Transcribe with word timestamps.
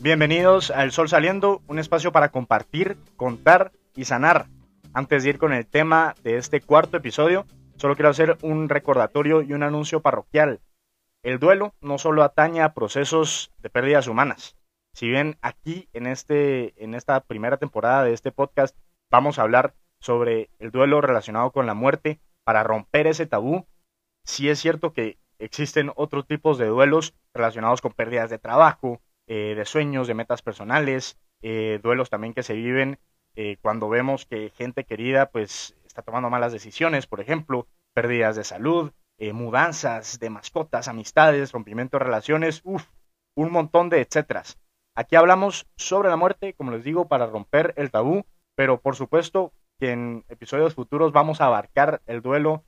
Bienvenidos 0.00 0.70
a 0.70 0.82
El 0.82 0.92
Sol 0.92 1.08
Saliendo, 1.08 1.62
un 1.66 1.78
espacio 1.78 2.12
para 2.12 2.28
compartir, 2.28 2.98
contar 3.16 3.72
y 3.96 4.04
sanar. 4.04 4.48
Antes 4.92 5.22
de 5.22 5.30
ir 5.30 5.38
con 5.38 5.54
el 5.54 5.66
tema 5.66 6.14
de 6.22 6.36
este 6.36 6.60
cuarto 6.60 6.98
episodio, 6.98 7.46
solo 7.76 7.96
quiero 7.96 8.10
hacer 8.10 8.36
un 8.42 8.68
recordatorio 8.68 9.40
y 9.40 9.54
un 9.54 9.62
anuncio 9.62 10.00
parroquial. 10.00 10.60
El 11.22 11.38
duelo 11.38 11.74
no 11.80 11.96
solo 11.96 12.22
atañe 12.22 12.60
a 12.60 12.74
procesos 12.74 13.50
de 13.62 13.70
pérdidas 13.70 14.06
humanas. 14.06 14.56
Si 14.92 15.08
bien 15.08 15.38
aquí 15.40 15.88
en, 15.94 16.06
este, 16.06 16.74
en 16.84 16.94
esta 16.94 17.20
primera 17.20 17.56
temporada 17.56 18.04
de 18.04 18.12
este 18.12 18.30
podcast 18.30 18.76
vamos 19.10 19.38
a 19.38 19.42
hablar 19.42 19.74
sobre 20.00 20.50
el 20.58 20.70
duelo 20.70 21.00
relacionado 21.00 21.50
con 21.50 21.66
la 21.66 21.72
muerte 21.72 22.20
para 22.44 22.62
romper 22.62 23.06
ese 23.06 23.24
tabú, 23.24 23.66
sí 24.24 24.48
es 24.48 24.58
cierto 24.60 24.92
que 24.92 25.18
existen 25.38 25.92
otros 25.96 26.26
tipos 26.26 26.58
de 26.58 26.66
duelos 26.66 27.14
relacionados 27.32 27.80
con 27.80 27.92
pérdidas 27.92 28.30
de 28.30 28.38
trabajo, 28.38 29.00
eh, 29.26 29.54
de 29.56 29.64
sueños, 29.64 30.06
de 30.06 30.14
metas 30.14 30.42
personales, 30.42 31.18
eh, 31.42 31.80
duelos 31.82 32.10
también 32.10 32.34
que 32.34 32.42
se 32.42 32.54
viven 32.54 32.98
eh, 33.36 33.56
cuando 33.60 33.88
vemos 33.88 34.26
que 34.26 34.50
gente 34.50 34.84
querida 34.84 35.30
pues 35.30 35.76
está 35.84 36.02
tomando 36.02 36.30
malas 36.30 36.52
decisiones, 36.52 37.06
por 37.06 37.20
ejemplo, 37.20 37.66
pérdidas 37.94 38.36
de 38.36 38.44
salud, 38.44 38.92
mudanzas 39.32 40.18
de 40.18 40.28
mascotas, 40.28 40.88
amistades, 40.88 41.52
rompimiento 41.52 41.98
de 41.98 42.04
relaciones, 42.04 42.60
uff, 42.64 42.84
un 43.36 43.52
montón 43.52 43.88
de 43.88 44.00
etcéteras. 44.00 44.58
Aquí 44.96 45.14
hablamos 45.16 45.66
sobre 45.76 46.08
la 46.08 46.16
muerte, 46.16 46.54
como 46.54 46.72
les 46.72 46.84
digo, 46.84 47.06
para 47.06 47.26
romper 47.26 47.74
el 47.76 47.90
tabú, 47.90 48.26
pero 48.56 48.80
por 48.80 48.96
supuesto 48.96 49.52
que 49.78 49.92
en 49.92 50.24
episodios 50.28 50.74
futuros 50.74 51.12
vamos 51.12 51.40
a 51.40 51.46
abarcar 51.46 52.02
el 52.06 52.22
duelo 52.22 52.64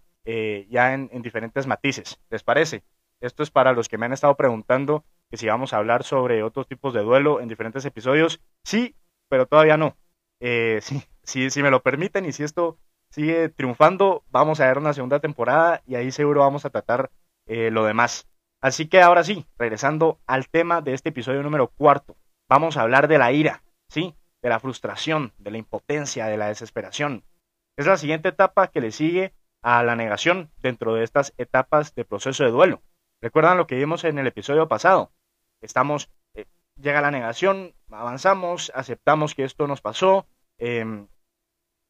ya 0.68 0.94
en 0.94 1.22
diferentes 1.22 1.66
matices. 1.66 2.18
¿Les 2.30 2.42
parece? 2.42 2.82
Esto 3.20 3.42
es 3.42 3.50
para 3.50 3.72
los 3.72 3.88
que 3.88 3.98
me 3.98 4.06
han 4.06 4.12
estado 4.12 4.36
preguntando 4.36 5.04
que 5.30 5.36
si 5.36 5.46
vamos 5.46 5.72
a 5.72 5.78
hablar 5.78 6.04
sobre 6.04 6.42
otros 6.42 6.66
tipos 6.66 6.94
de 6.94 7.02
duelo 7.02 7.40
en 7.40 7.48
diferentes 7.48 7.84
episodios. 7.84 8.40
Sí, 8.64 8.94
pero 9.28 9.46
todavía 9.46 9.76
no. 9.76 9.96
Eh, 10.40 10.80
sí, 11.22 11.50
si 11.50 11.62
me 11.62 11.70
lo 11.70 11.82
permiten 11.82 12.24
y 12.26 12.32
si 12.32 12.42
esto 12.42 12.78
sigue 13.10 13.48
triunfando, 13.48 14.24
vamos 14.28 14.60
a 14.60 14.66
ver 14.66 14.78
una 14.78 14.92
segunda 14.92 15.20
temporada 15.20 15.82
y 15.86 15.94
ahí 15.94 16.10
seguro 16.10 16.40
vamos 16.40 16.64
a 16.64 16.70
tratar 16.70 17.10
eh, 17.46 17.70
lo 17.70 17.84
demás. 17.84 18.28
Así 18.60 18.88
que 18.88 19.00
ahora 19.00 19.22
sí, 19.24 19.46
regresando 19.58 20.18
al 20.26 20.48
tema 20.48 20.80
de 20.80 20.94
este 20.94 21.10
episodio 21.10 21.42
número 21.42 21.68
cuarto, 21.68 22.16
vamos 22.48 22.76
a 22.76 22.82
hablar 22.82 23.06
de 23.08 23.18
la 23.18 23.32
ira, 23.32 23.62
¿sí? 23.88 24.14
De 24.42 24.48
la 24.48 24.60
frustración, 24.60 25.32
de 25.38 25.50
la 25.50 25.58
impotencia, 25.58 26.26
de 26.26 26.36
la 26.36 26.48
desesperación. 26.48 27.24
Es 27.76 27.86
la 27.86 27.96
siguiente 27.96 28.30
etapa 28.30 28.68
que 28.68 28.80
le 28.80 28.90
sigue 28.90 29.34
a 29.66 29.82
la 29.82 29.96
negación 29.96 30.52
dentro 30.58 30.94
de 30.94 31.02
estas 31.02 31.34
etapas 31.38 31.92
de 31.96 32.04
proceso 32.04 32.44
de 32.44 32.52
duelo. 32.52 32.82
¿Recuerdan 33.20 33.56
lo 33.56 33.66
que 33.66 33.74
vimos 33.74 34.04
en 34.04 34.16
el 34.16 34.28
episodio 34.28 34.68
pasado? 34.68 35.10
Estamos, 35.60 36.08
eh, 36.34 36.44
llega 36.76 37.00
la 37.00 37.10
negación, 37.10 37.74
avanzamos, 37.90 38.70
aceptamos 38.76 39.34
que 39.34 39.42
esto 39.42 39.66
nos 39.66 39.80
pasó, 39.80 40.28
em, 40.58 41.08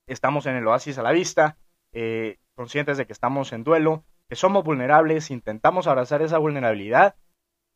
estamos 0.07 0.47
en 0.47 0.57
el 0.57 0.67
oasis 0.67 0.97
a 0.97 1.03
la 1.03 1.13
vista, 1.13 1.59
eh, 1.93 2.39
conscientes 2.55 2.97
de 2.97 3.07
que 3.07 3.13
estamos 3.13 3.53
en 3.53 3.63
duelo, 3.63 4.05
que 4.31 4.37
somos 4.37 4.65
vulnerables, 4.65 5.31
intentamos 5.31 5.87
abrazar 5.87 6.23
esa 6.23 6.39
vulnerabilidad 6.39 7.17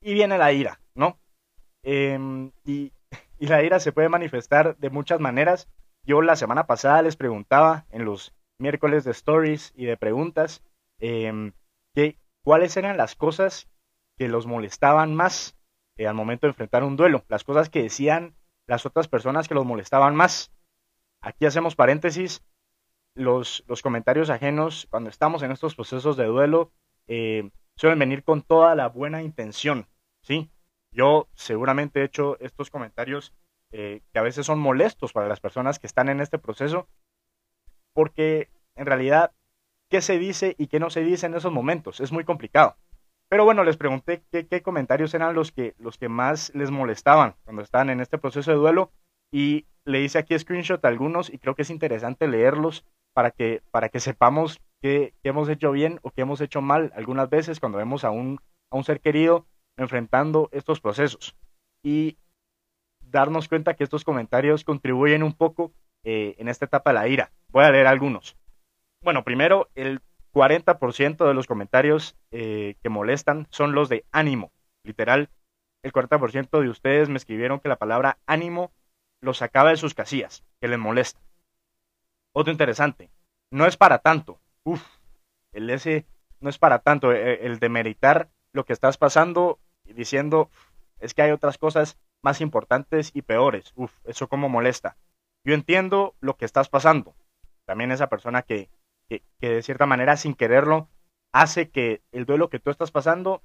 y 0.00 0.14
viene 0.14 0.38
la 0.38 0.50
ira, 0.50 0.80
¿no? 0.94 1.18
Em, 1.82 2.52
y, 2.64 2.94
y, 3.38 3.48
la 3.48 3.62
ira 3.62 3.78
se 3.80 3.92
puede 3.92 4.08
manifestar 4.08 4.78
de 4.78 4.88
muchas 4.88 5.20
maneras. 5.20 5.68
Yo 6.04 6.22
la 6.22 6.36
semana 6.36 6.66
pasada 6.66 7.02
les 7.02 7.16
preguntaba 7.16 7.84
en 7.90 8.06
los 8.06 8.32
miércoles 8.60 9.04
de 9.04 9.12
stories 9.12 9.72
y 9.76 9.86
de 9.86 9.96
preguntas 9.96 10.62
eh, 10.98 11.52
que, 11.94 12.16
cuáles 12.42 12.76
eran 12.76 12.96
las 12.96 13.16
cosas 13.16 13.68
que 14.16 14.28
los 14.28 14.46
molestaban 14.46 15.14
más 15.14 15.56
eh, 15.96 16.06
al 16.06 16.14
momento 16.14 16.46
de 16.46 16.50
enfrentar 16.50 16.84
un 16.84 16.96
duelo, 16.96 17.24
las 17.28 17.44
cosas 17.44 17.68
que 17.68 17.82
decían 17.82 18.34
las 18.66 18.86
otras 18.86 19.08
personas 19.08 19.48
que 19.48 19.54
los 19.54 19.66
molestaban 19.66 20.14
más. 20.14 20.52
Aquí 21.20 21.44
hacemos 21.44 21.74
paréntesis, 21.74 22.42
los, 23.14 23.64
los 23.66 23.82
comentarios 23.82 24.30
ajenos 24.30 24.86
cuando 24.90 25.10
estamos 25.10 25.42
en 25.42 25.50
estos 25.50 25.74
procesos 25.74 26.16
de 26.16 26.26
duelo 26.26 26.72
eh, 27.08 27.50
suelen 27.76 27.98
venir 27.98 28.22
con 28.22 28.42
toda 28.42 28.74
la 28.74 28.88
buena 28.88 29.22
intención, 29.22 29.88
¿sí? 30.22 30.50
Yo 30.92 31.28
seguramente 31.34 32.00
he 32.00 32.04
hecho 32.04 32.38
estos 32.40 32.70
comentarios 32.70 33.34
eh, 33.72 34.02
que 34.12 34.18
a 34.18 34.22
veces 34.22 34.46
son 34.46 34.58
molestos 34.58 35.12
para 35.12 35.28
las 35.28 35.40
personas 35.40 35.78
que 35.78 35.86
están 35.86 36.08
en 36.08 36.20
este 36.20 36.38
proceso, 36.38 36.88
porque 37.92 38.48
en 38.76 38.86
realidad, 38.86 39.32
¿qué 39.88 40.00
se 40.00 40.18
dice 40.18 40.54
y 40.58 40.68
qué 40.68 40.80
no 40.80 40.90
se 40.90 41.02
dice 41.02 41.26
en 41.26 41.34
esos 41.34 41.52
momentos? 41.52 42.00
Es 42.00 42.12
muy 42.12 42.24
complicado. 42.24 42.76
Pero 43.28 43.44
bueno, 43.44 43.62
les 43.62 43.76
pregunté 43.76 44.24
qué, 44.32 44.62
comentarios 44.62 45.14
eran 45.14 45.34
los 45.34 45.52
que, 45.52 45.74
los 45.78 45.98
que 45.98 46.08
más 46.08 46.52
les 46.54 46.70
molestaban 46.72 47.36
cuando 47.44 47.62
estaban 47.62 47.88
en 47.88 48.00
este 48.00 48.18
proceso 48.18 48.50
de 48.50 48.56
duelo 48.56 48.90
y 49.32 49.66
le 49.84 50.00
hice 50.00 50.18
aquí 50.18 50.36
screenshot 50.36 50.84
a 50.84 50.88
algunos 50.88 51.30
y 51.30 51.38
creo 51.38 51.54
que 51.54 51.62
es 51.62 51.70
interesante 51.70 52.26
leerlos 52.26 52.84
para 53.14 53.30
que, 53.30 53.62
para 53.70 53.88
que 53.88 54.00
sepamos 54.00 54.60
qué, 54.82 55.14
hemos 55.22 55.48
hecho 55.48 55.70
bien 55.70 56.00
o 56.02 56.10
qué 56.10 56.22
hemos 56.22 56.40
hecho 56.40 56.60
mal 56.60 56.92
algunas 56.96 57.30
veces 57.30 57.60
cuando 57.60 57.78
vemos 57.78 58.02
a 58.04 58.10
un, 58.10 58.40
a 58.70 58.76
un 58.76 58.82
ser 58.82 59.00
querido 59.00 59.46
enfrentando 59.76 60.48
estos 60.52 60.80
procesos. 60.80 61.36
Y 61.84 62.18
darnos 63.00 63.48
cuenta 63.48 63.74
que 63.74 63.84
estos 63.84 64.04
comentarios 64.04 64.64
contribuyen 64.64 65.22
un 65.22 65.34
poco 65.34 65.72
eh, 66.04 66.34
en 66.38 66.48
esta 66.48 66.64
etapa 66.64 66.90
de 66.90 66.94
la 66.94 67.08
ira. 67.08 67.32
Voy 67.52 67.64
a 67.64 67.70
leer 67.70 67.86
algunos. 67.86 68.36
Bueno, 69.02 69.24
primero, 69.24 69.68
el 69.74 70.00
40% 70.32 71.26
de 71.26 71.34
los 71.34 71.46
comentarios 71.46 72.16
eh, 72.30 72.76
que 72.82 72.88
molestan 72.88 73.48
son 73.50 73.74
los 73.74 73.88
de 73.88 74.04
ánimo. 74.12 74.52
Literal, 74.84 75.30
el 75.82 75.92
40% 75.92 76.60
de 76.60 76.68
ustedes 76.68 77.08
me 77.08 77.16
escribieron 77.16 77.60
que 77.60 77.68
la 77.68 77.76
palabra 77.76 78.18
ánimo 78.26 78.70
los 79.20 79.38
sacaba 79.38 79.70
de 79.70 79.76
sus 79.76 79.94
casillas, 79.94 80.44
que 80.60 80.68
les 80.68 80.78
molesta. 80.78 81.20
Otro 82.32 82.52
interesante, 82.52 83.10
no 83.50 83.66
es 83.66 83.76
para 83.76 83.98
tanto. 83.98 84.38
Uf, 84.64 84.82
el 85.52 85.68
ese 85.70 86.06
no 86.40 86.48
es 86.48 86.58
para 86.58 86.78
tanto, 86.78 87.12
eh, 87.12 87.46
el 87.46 87.58
de 87.58 87.68
meritar 87.68 88.28
lo 88.52 88.64
que 88.64 88.72
estás 88.72 88.96
pasando 88.96 89.58
y 89.84 89.92
diciendo 89.92 90.50
es 91.00 91.14
que 91.14 91.22
hay 91.22 91.32
otras 91.32 91.58
cosas 91.58 91.98
más 92.22 92.40
importantes 92.40 93.10
y 93.14 93.22
peores. 93.22 93.72
Uf, 93.74 93.92
eso 94.04 94.28
como 94.28 94.48
molesta. 94.48 94.96
Yo 95.44 95.54
entiendo 95.54 96.14
lo 96.20 96.36
que 96.36 96.44
estás 96.44 96.68
pasando. 96.68 97.14
También 97.70 97.92
esa 97.92 98.08
persona 98.08 98.42
que 98.42 98.68
que, 99.10 99.48
de 99.48 99.62
cierta 99.62 99.86
manera 99.86 100.16
sin 100.16 100.34
quererlo 100.34 100.88
hace 101.32 101.70
que 101.70 102.02
el 102.12 102.26
duelo 102.26 102.48
que 102.48 102.60
tú 102.60 102.70
estás 102.70 102.90
pasando 102.90 103.42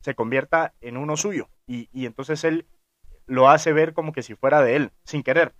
se 0.00 0.14
convierta 0.14 0.74
en 0.80 0.96
uno 0.96 1.16
suyo 1.16 1.48
y, 1.66 1.88
entonces 2.06 2.44
él 2.44 2.66
lo 3.26 3.50
hace 3.50 3.72
ver 3.72 3.92
como 3.92 4.12
que 4.12 4.22
si 4.22 4.34
fuera 4.34 4.62
de 4.62 4.76
él, 4.76 4.92
sin 5.04 5.22
querer. 5.22 5.54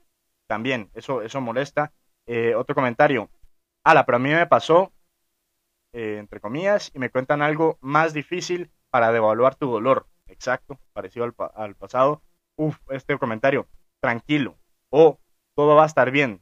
También, 0.46 0.90
eso, 0.94 1.20
eso 1.20 1.42
molesta. 1.42 1.92
Eh, 2.26 2.54
otro 2.54 2.74
comentario. 2.74 3.28
Ala, 3.84 4.06
pero 4.06 4.16
a 4.16 4.18
mí 4.18 4.30
me 4.30 4.46
pasó, 4.46 4.90
eh, 5.92 6.16
entre 6.18 6.40
comillas, 6.40 6.90
y 6.94 6.98
me 6.98 7.10
cuentan 7.10 7.42
algo 7.42 7.76
más 7.82 8.14
difícil 8.14 8.70
para 8.88 9.12
devaluar 9.12 9.54
tu 9.54 9.70
dolor. 9.70 10.06
Exacto, 10.28 10.78
parecido 10.94 11.26
al, 11.26 11.34
al 11.54 11.74
pasado. 11.74 12.22
Uf, 12.56 12.78
este 12.88 13.18
comentario. 13.18 13.66
Tranquilo. 14.00 14.56
O 14.88 15.18
todo 15.54 15.76
va 15.76 15.82
a 15.82 15.86
estar 15.86 16.10
bien. 16.10 16.40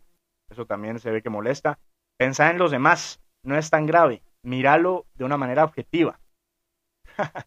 Eso 0.50 0.66
también 0.66 0.98
se 0.98 1.10
ve 1.10 1.22
que 1.22 1.30
molesta. 1.30 1.78
Pensar 2.18 2.52
en 2.52 2.58
los 2.58 2.70
demás 2.70 3.20
no 3.42 3.56
es 3.56 3.70
tan 3.70 3.86
grave. 3.86 4.22
Míralo 4.42 5.06
de 5.14 5.24
una 5.24 5.36
manera 5.36 5.64
objetiva. 5.64 6.20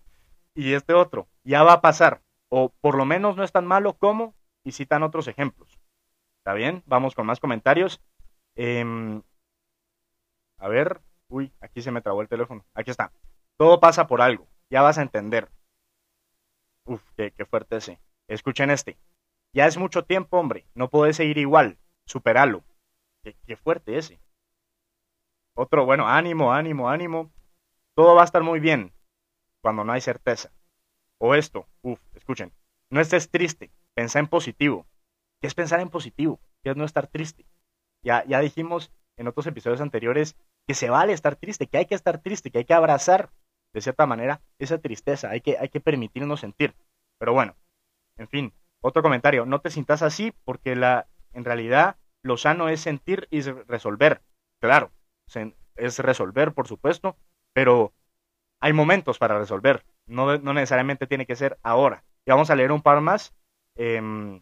y 0.55 0.73
este 0.73 0.93
otro, 0.93 1.27
ya 1.43 1.63
va 1.63 1.73
a 1.73 1.81
pasar. 1.81 2.21
O 2.49 2.69
por 2.81 2.95
lo 2.95 3.05
menos 3.05 3.37
no 3.37 3.43
es 3.43 3.51
tan 3.51 3.65
malo 3.65 3.93
como, 3.93 4.35
y 4.63 4.71
citan 4.71 5.03
otros 5.03 5.27
ejemplos. 5.27 5.79
¿Está 6.39 6.53
bien? 6.53 6.83
Vamos 6.85 7.15
con 7.15 7.25
más 7.25 7.39
comentarios. 7.39 8.01
Em, 8.55 9.21
a 10.57 10.67
ver, 10.67 11.01
uy, 11.27 11.53
aquí 11.61 11.81
se 11.81 11.91
me 11.91 12.01
trabó 12.01 12.21
el 12.21 12.27
teléfono. 12.27 12.65
Aquí 12.73 12.91
está. 12.91 13.11
Todo 13.57 13.79
pasa 13.79 14.07
por 14.07 14.21
algo. 14.21 14.47
Ya 14.69 14.81
vas 14.81 14.97
a 14.97 15.01
entender. 15.01 15.49
Uf, 16.85 17.01
qué, 17.15 17.45
fuerte 17.45 17.77
ese. 17.77 17.99
Escuchen 18.27 18.71
este. 18.71 18.97
Ya 19.53 19.67
es 19.67 19.77
mucho 19.77 20.05
tiempo, 20.05 20.39
hombre. 20.39 20.65
No 20.75 20.89
puedes 20.89 21.17
seguir 21.17 21.37
igual. 21.37 21.77
Superalo. 22.05 22.63
Qué 23.23 23.55
fuerte 23.55 23.97
ese. 23.97 24.19
Otro, 25.53 25.85
bueno, 25.85 26.07
ánimo, 26.07 26.53
ánimo, 26.53 26.89
ánimo. 26.89 27.31
Todo 27.93 28.15
va 28.15 28.21
a 28.21 28.25
estar 28.25 28.43
muy 28.43 28.59
bien 28.59 28.93
cuando 29.61 29.83
no 29.83 29.91
hay 29.91 30.01
certeza. 30.01 30.51
O 31.17 31.35
esto, 31.35 31.67
uff, 31.81 31.99
escuchen, 32.15 32.53
no 32.89 33.01
estés 33.01 33.29
triste, 33.29 33.71
pensa 33.93 34.19
en 34.19 34.27
positivo. 34.27 34.87
¿Qué 35.41 35.47
es 35.47 35.53
pensar 35.53 35.81
en 35.81 35.89
positivo? 35.89 36.39
¿Qué 36.63 36.69
es 36.69 36.77
no 36.77 36.85
estar 36.85 37.07
triste? 37.07 37.45
Ya, 38.01 38.23
ya 38.25 38.39
dijimos 38.39 38.91
en 39.17 39.27
otros 39.27 39.47
episodios 39.47 39.81
anteriores 39.81 40.37
que 40.65 40.73
se 40.73 40.89
vale 40.89 41.11
estar 41.11 41.35
triste, 41.35 41.67
que 41.67 41.77
hay 41.77 41.85
que 41.85 41.95
estar 41.95 42.21
triste, 42.21 42.51
que 42.51 42.59
hay 42.59 42.65
que 42.65 42.73
abrazar 42.73 43.29
de 43.73 43.81
cierta 43.81 44.05
manera 44.05 44.41
esa 44.59 44.77
tristeza, 44.77 45.29
hay 45.29 45.41
que, 45.41 45.57
hay 45.57 45.67
que 45.67 45.81
permitirnos 45.81 46.39
sentir. 46.39 46.73
Pero 47.17 47.33
bueno, 47.33 47.55
en 48.15 48.29
fin, 48.29 48.53
otro 48.79 49.01
comentario, 49.01 49.45
no 49.45 49.59
te 49.59 49.71
sientas 49.71 50.01
así 50.03 50.33
porque 50.45 50.75
la, 50.75 51.07
en 51.33 51.43
realidad 51.43 51.97
lo 52.23 52.37
sano 52.37 52.69
es 52.69 52.81
sentir 52.81 53.27
y 53.31 53.41
resolver. 53.41 54.21
Claro, 54.59 54.91
es 55.75 55.99
resolver, 55.99 56.53
por 56.53 56.67
supuesto, 56.67 57.17
pero 57.53 57.93
hay 58.59 58.73
momentos 58.73 59.17
para 59.17 59.39
resolver, 59.39 59.85
no, 60.09 60.37
necesariamente 60.37 61.07
tiene 61.07 61.25
que 61.25 61.35
ser 61.35 61.57
ahora. 61.63 62.03
Y 62.25 62.31
vamos 62.31 62.49
a 62.49 62.55
leer 62.55 62.71
un 62.71 62.81
par 62.81 62.99
más. 63.01 63.33
Em, 63.75 64.41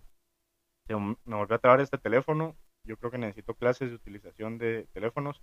me 0.88 1.35
volvió 1.35 1.56
a 1.56 1.59
trabar 1.59 1.81
este 1.81 1.97
teléfono. 1.97 2.56
Yo 2.83 2.97
creo 2.97 3.12
que 3.12 3.18
necesito 3.18 3.53
clases 3.53 3.89
de 3.89 3.95
utilización 3.95 4.57
de 4.57 4.88
teléfonos. 4.94 5.41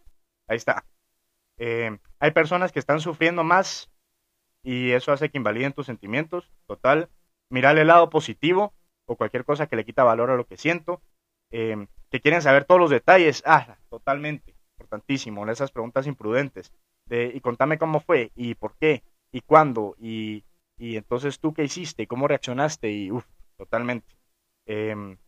Ahí 0.48 0.56
está. 0.56 0.84
Em, 1.58 1.98
hay 2.18 2.30
personas 2.32 2.72
que 2.72 2.78
están 2.78 3.00
sufriendo 3.00 3.44
más 3.44 3.90
y 4.62 4.92
eso 4.92 5.12
hace 5.12 5.30
que 5.30 5.38
invaliden 5.38 5.74
tus 5.74 5.86
sentimientos. 5.86 6.50
Total, 6.66 7.10
mirar 7.50 7.78
el 7.78 7.88
lado 7.88 8.08
positivo 8.10 8.74
o 9.06 9.16
cualquier 9.16 9.44
cosa 9.44 9.66
que 9.66 9.76
le 9.76 9.84
quita 9.84 10.04
valor 10.04 10.30
a 10.30 10.36
lo 10.36 10.46
que 10.46 10.56
siento. 10.56 11.02
Em, 11.50 11.86
que 12.14 12.20
quieren 12.20 12.42
saber 12.42 12.64
todos 12.64 12.80
los 12.80 12.90
detalles. 12.90 13.42
Ah, 13.44 13.76
totalmente. 13.90 14.54
Importantísimo. 14.78 15.44
Esas 15.48 15.72
preguntas 15.72 16.06
imprudentes. 16.06 16.72
De, 17.06 17.32
y 17.34 17.40
contame 17.40 17.76
cómo 17.76 17.98
fue 17.98 18.30
y 18.36 18.54
por 18.54 18.76
qué 18.76 19.02
y 19.32 19.40
cuándo 19.40 19.96
y, 19.98 20.44
y 20.78 20.96
entonces 20.96 21.40
tú 21.40 21.52
qué 21.52 21.64
hiciste, 21.64 22.06
cómo 22.06 22.28
reaccionaste 22.28 22.88
y 22.92 23.10
uff, 23.10 23.26
totalmente. 23.56 24.14
Em, 24.64 25.18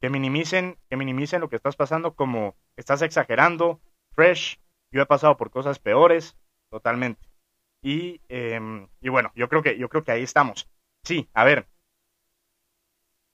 que 0.00 0.10
minimicen, 0.10 0.78
que 0.88 0.96
minimicen 0.96 1.40
lo 1.40 1.48
que 1.48 1.56
estás 1.56 1.74
pasando 1.74 2.14
como 2.14 2.54
estás 2.76 3.02
exagerando, 3.02 3.80
fresh, 4.14 4.60
yo 4.92 5.02
he 5.02 5.06
pasado 5.06 5.36
por 5.36 5.50
cosas 5.50 5.80
peores, 5.80 6.36
totalmente. 6.70 7.28
Y, 7.82 8.20
em, 8.28 8.86
y 9.00 9.08
bueno, 9.08 9.32
yo 9.34 9.48
creo 9.48 9.64
que, 9.64 9.76
yo 9.76 9.88
creo 9.88 10.04
que 10.04 10.12
ahí 10.12 10.22
estamos. 10.22 10.68
Sí, 11.02 11.28
a 11.34 11.42
ver, 11.42 11.66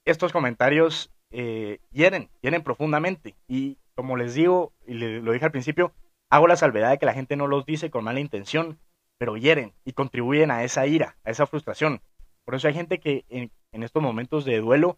estos 0.07 0.33
comentarios 0.33 1.14
eh, 1.37 1.81
hieren, 1.91 2.31
hieren 2.43 2.63
profundamente. 2.63 3.35
Y 3.49 3.77
como 3.97 4.17
les 4.17 4.35
digo, 4.35 4.73
y 4.87 4.95
lo 4.95 5.33
dije 5.33 5.45
al 5.45 5.51
principio, 5.51 5.93
hago 6.31 6.47
la 6.47 6.57
salvedad 6.57 6.91
de 6.91 6.99
que 6.99 7.07
la 7.07 7.13
gente 7.13 7.35
no 7.37 7.49
los 7.49 7.67
dice 7.67 7.91
con 7.91 8.05
mala 8.05 8.21
intención, 8.21 8.79
pero 9.19 9.37
hieren 9.37 9.75
y 9.85 9.93
contribuyen 9.93 10.53
a 10.53 10.63
esa 10.63 10.87
ira, 10.87 11.17
a 11.25 11.31
esa 11.31 11.47
frustración. 11.47 12.01
Por 12.45 12.55
eso 12.55 12.69
hay 12.69 12.75
gente 12.75 13.01
que 13.01 13.25
en, 13.29 13.51
estos 13.83 14.03
momentos 14.03 14.45
de 14.45 14.61
duelo 14.61 14.97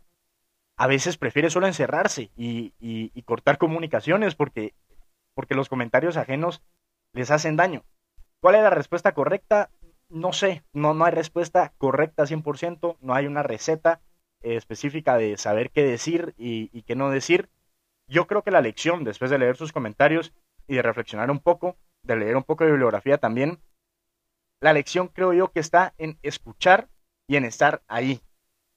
a 0.76 0.86
veces 0.86 1.16
prefiere 1.16 1.48
solo 1.48 1.66
encerrarse 1.66 2.30
y, 2.36 2.74
y, 2.78 3.22
cortar 3.22 3.56
comunicaciones 3.56 4.34
porque, 4.34 4.74
porque 5.34 5.54
los 5.54 5.70
comentarios 5.70 6.18
ajenos 6.18 6.62
les 7.14 7.30
hacen 7.30 7.56
daño. 7.56 7.82
¿Cuál 8.40 8.56
es 8.56 8.62
la 8.62 8.70
respuesta 8.70 9.12
correcta? 9.12 9.70
No 10.10 10.34
sé, 10.34 10.64
no, 10.74 10.92
no 10.92 11.06
hay 11.06 11.12
respuesta 11.12 11.72
correcta 11.78 12.24
100%, 12.24 12.98
no 13.00 13.14
hay 13.14 13.26
una 13.26 13.42
receta 13.42 14.00
específica 14.42 15.16
de 15.16 15.36
saber 15.36 15.70
qué 15.70 15.84
decir 15.84 16.34
y, 16.36 16.70
y, 16.72 16.82
qué 16.82 16.94
no 16.94 17.10
decir. 17.10 17.50
Yo 18.06 18.26
creo 18.26 18.42
que 18.42 18.50
la 18.50 18.60
lección, 18.60 19.04
después 19.04 19.30
de 19.30 19.38
leer 19.38 19.56
sus 19.56 19.72
comentarios 19.72 20.32
y 20.68 20.76
de 20.76 20.82
reflexionar 20.82 21.30
un 21.30 21.40
poco, 21.40 21.76
de 22.02 22.16
leer 22.16 22.36
un 22.36 22.44
poco 22.44 22.64
de 22.64 22.70
bibliografía 22.70 23.18
también, 23.18 23.60
la 24.60 24.72
lección 24.72 25.08
creo 25.08 25.32
yo 25.32 25.52
que 25.52 25.60
está 25.60 25.94
en 25.98 26.18
escuchar 26.22 26.88
y 27.26 27.36
en 27.36 27.44
estar 27.44 27.82
ahí. 27.88 28.20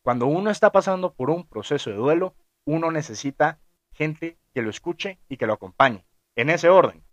Cuando 0.02 0.28
uno 0.28 0.50
está 0.50 0.72
pasando 0.72 1.14
por 1.14 1.30
un 1.30 1.48
proceso 1.48 1.90
de 1.90 1.96
duelo, 1.96 2.36
uno 2.66 2.92
necesita 2.92 3.60
gente 3.94 4.38
que 4.54 4.62
lo 4.62 4.70
escuche 4.70 5.20
y 5.30 5.38
que 5.38 5.46
lo 5.46 5.54
acompañe. 5.54 6.06
En 6.36 6.50
ese 6.50 6.70
orden, 6.70 7.04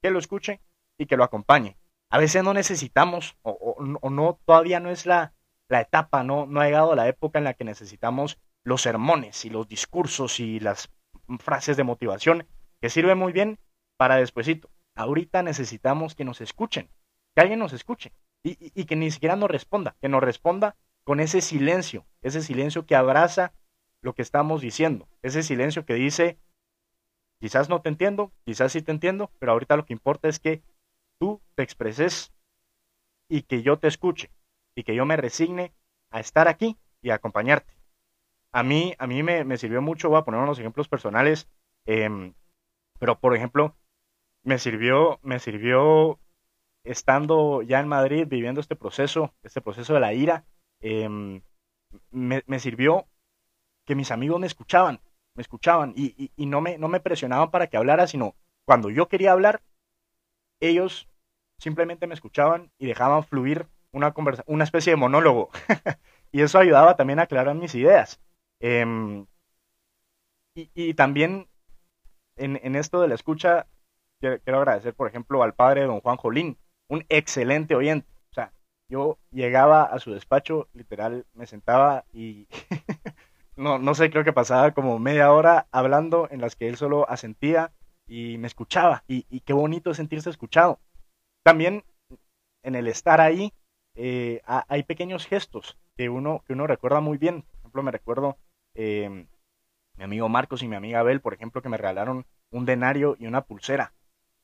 que 0.00 0.10
lo 0.10 0.18
escuche 0.18 0.60
y 0.98 1.06
que 1.06 1.16
lo 1.16 1.24
acompañe. 1.24 1.76
A 2.10 2.18
veces 2.18 2.44
no 2.44 2.54
necesitamos, 2.54 3.36
o, 3.42 3.76
no, 3.82 4.38
todavía 4.44 4.80
no 4.80 4.90
es 4.90 5.06
la, 5.06 5.32
la 5.72 5.80
etapa, 5.80 6.22
no, 6.22 6.44
no 6.44 6.60
ha 6.60 6.66
llegado 6.66 6.94
la 6.94 7.08
época 7.08 7.38
en 7.38 7.44
la 7.44 7.54
que 7.54 7.64
necesitamos 7.64 8.38
los 8.62 8.82
sermones 8.82 9.46
y 9.46 9.48
los 9.48 9.66
discursos 9.66 10.38
y 10.38 10.60
las 10.60 10.92
frases 11.38 11.78
de 11.78 11.82
motivación, 11.82 12.46
que 12.82 12.90
sirven 12.90 13.16
muy 13.16 13.32
bien 13.32 13.58
para 13.96 14.16
despuesito. 14.16 14.68
Ahorita 14.94 15.42
necesitamos 15.42 16.14
que 16.14 16.26
nos 16.26 16.42
escuchen, 16.42 16.90
que 17.34 17.40
alguien 17.40 17.58
nos 17.58 17.72
escuche 17.72 18.12
y, 18.42 18.84
que 18.84 18.96
ni 18.96 19.10
siquiera 19.10 19.34
nos 19.34 19.50
responda, 19.50 19.96
que 20.02 20.10
nos 20.10 20.22
responda 20.22 20.76
con 21.04 21.20
ese 21.20 21.40
silencio, 21.40 22.04
ese 22.20 22.42
silencio 22.42 22.84
que 22.84 22.94
abraza 22.94 23.54
lo 24.02 24.12
que 24.12 24.20
estamos 24.20 24.60
diciendo, 24.60 25.08
ese 25.22 25.42
silencio 25.42 25.86
que 25.86 25.94
dice, 25.94 26.38
quizás 27.40 27.70
no 27.70 27.80
te 27.80 27.88
entiendo, 27.88 28.30
quizás 28.44 28.72
sí 28.72 28.82
te 28.82 28.92
entiendo, 28.92 29.30
pero 29.38 29.52
ahorita 29.52 29.76
lo 29.76 29.86
que 29.86 29.94
importa 29.94 30.28
es 30.28 30.38
que 30.38 30.62
tú 31.18 31.40
te 31.54 31.62
expreses 31.62 32.30
y 33.26 33.40
que 33.44 33.62
yo 33.62 33.78
te 33.78 33.88
escuche 33.88 34.30
y 34.74 34.84
que 34.84 34.94
yo 34.94 35.04
me 35.06 35.16
resigne 35.16 35.72
a 36.10 36.20
estar 36.20 36.48
aquí 36.48 36.78
y 37.00 37.10
a 37.10 37.16
acompañarte. 37.16 37.74
A 38.52 38.62
mí, 38.62 38.94
a 38.98 39.06
mí 39.06 39.22
me, 39.22 39.56
sirvió 39.56 39.80
mucho, 39.80 40.10
voy 40.10 40.18
a 40.18 40.24
poner 40.24 40.40
unos 40.40 40.58
ejemplos 40.58 40.88
personales, 40.88 41.48
em, 41.86 42.34
pero 42.98 43.18
por 43.18 43.34
ejemplo, 43.34 43.74
me 44.42 44.58
sirvió, 44.58 45.18
me 45.22 45.38
sirvió 45.38 46.18
estando 46.84 47.62
ya 47.62 47.80
en 47.80 47.88
Madrid, 47.88 48.26
viviendo 48.28 48.60
este 48.60 48.76
proceso, 48.76 49.34
este 49.42 49.60
proceso 49.60 49.94
de 49.94 50.00
la 50.00 50.12
ira, 50.12 50.44
em, 50.80 51.42
me, 52.10 52.58
sirvió 52.58 53.06
que 53.84 53.94
mis 53.94 54.10
amigos 54.10 54.40
me 54.40 54.46
escuchaban, 54.46 55.00
me 55.34 55.42
escuchaban 55.42 55.94
y, 55.96 56.30
no, 56.46 56.60
me, 56.60 56.78
no 56.78 56.88
me 56.88 57.00
presionaban 57.00 57.50
para 57.50 57.68
que 57.68 57.76
hablara, 57.76 58.06
sino 58.06 58.34
cuando 58.64 58.90
yo 58.90 59.08
quería 59.08 59.32
hablar, 59.32 59.62
ellos 60.60 61.08
simplemente 61.58 62.06
me 62.06 62.14
escuchaban 62.14 62.70
y 62.78 62.86
dejaban 62.86 63.24
fluir 63.24 63.66
una, 63.92 64.12
conversa 64.12 64.44
una 64.46 64.64
especie 64.64 64.92
de 64.92 64.96
monólogo. 64.96 65.50
y 66.32 66.42
eso 66.42 66.58
ayudaba 66.58 66.96
también 66.96 67.18
a 67.18 67.22
aclarar 67.22 67.54
mis 67.54 67.74
ideas. 67.74 68.20
Em, 68.60 69.26
y, 70.54 70.94
también 70.94 71.48
en, 72.36 72.60
en, 72.62 72.76
esto 72.76 73.00
de 73.00 73.08
la 73.08 73.14
escucha, 73.14 73.66
quiero, 74.20 74.58
agradecer, 74.58 74.94
por 74.94 75.08
ejemplo, 75.08 75.42
al 75.42 75.54
padre 75.54 75.84
don 75.84 76.00
Juan 76.00 76.16
Jolín, 76.16 76.58
un 76.88 77.04
excelente 77.08 77.74
oyente. 77.74 78.08
O 78.30 78.34
sea, 78.34 78.52
yo 78.88 79.18
llegaba 79.30 79.84
a 79.84 79.98
su 79.98 80.12
despacho, 80.12 80.68
literal, 80.74 81.26
me 81.32 81.46
sentaba 81.46 82.04
y 82.12 82.48
no, 83.56 83.78
no 83.78 83.94
sé, 83.94 84.10
creo 84.10 84.24
que 84.24 84.32
pasaba 84.32 84.72
como 84.72 84.98
media 84.98 85.32
hora 85.32 85.66
hablando 85.72 86.28
en 86.30 86.40
las 86.40 86.54
que 86.56 86.68
él 86.68 86.76
solo 86.76 87.08
asentía 87.08 87.72
y 88.06 88.38
me 88.38 88.46
escuchaba. 88.46 89.04
Y, 89.08 89.40
qué 89.40 89.52
bonito 89.52 89.94
sentirse 89.94 90.30
escuchado. 90.30 90.80
También 91.42 91.84
en 92.62 92.74
el 92.74 92.86
estar 92.86 93.20
ahí 93.20 93.52
eh, 93.94 94.40
hay 94.46 94.82
pequeños 94.84 95.26
gestos 95.26 95.78
que 95.96 96.08
uno, 96.08 96.42
que 96.46 96.52
uno 96.52 96.66
recuerda 96.66 97.00
muy 97.00 97.18
bien. 97.18 97.42
Por 97.42 97.60
ejemplo, 97.60 97.82
me 97.82 97.90
recuerdo 97.90 98.38
eh, 98.74 99.26
mi 99.96 100.04
amigo 100.04 100.28
Marcos 100.28 100.62
y 100.62 100.68
mi 100.68 100.76
amiga 100.76 101.00
Abel, 101.00 101.20
por 101.20 101.34
ejemplo, 101.34 101.62
que 101.62 101.68
me 101.68 101.76
regalaron 101.76 102.26
un 102.50 102.64
denario 102.64 103.16
y 103.18 103.26
una 103.26 103.42
pulsera 103.44 103.92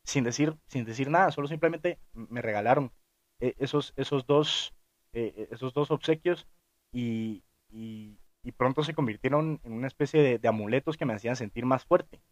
sin 0.04 0.24
decir, 0.24 0.56
sin 0.66 0.84
decir 0.84 1.10
nada, 1.10 1.30
solo 1.32 1.48
simplemente 1.48 1.98
me 2.14 2.40
regalaron 2.40 2.92
eh, 3.40 3.54
esos, 3.58 3.92
esos, 3.96 4.26
dos, 4.26 4.74
eh, 5.12 5.48
esos 5.50 5.74
dos 5.74 5.90
obsequios 5.90 6.46
y, 6.92 7.42
y, 7.70 8.16
pronto 8.56 8.82
se 8.82 8.94
convirtieron 8.94 9.60
en 9.64 9.72
una 9.72 9.86
especie 9.86 10.38
de, 10.38 10.48
amuletos 10.48 10.96
que 10.96 11.04
me 11.04 11.12
hacían 11.12 11.36
sentir 11.36 11.66
más 11.66 11.84
fuerte. 11.84 12.22